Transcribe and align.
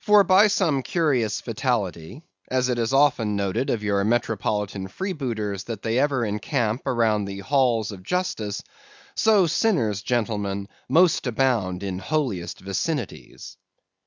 For 0.00 0.24
by 0.24 0.46
some 0.46 0.82
curious 0.82 1.42
fatality, 1.42 2.22
as 2.48 2.70
it 2.70 2.78
is 2.78 2.94
often 2.94 3.36
noted 3.36 3.68
of 3.68 3.82
your 3.82 4.02
metropolitan 4.04 4.88
freebooters 4.88 5.64
that 5.64 5.82
they 5.82 5.98
ever 5.98 6.24
encamp 6.24 6.80
around 6.86 7.26
the 7.26 7.40
halls 7.40 7.92
of 7.92 8.02
justice, 8.02 8.62
so 9.14 9.46
sinners, 9.46 10.00
gentlemen, 10.00 10.68
most 10.88 11.26
abound 11.26 11.82
in 11.82 11.98
holiest 11.98 12.58
vicinities. 12.60 13.58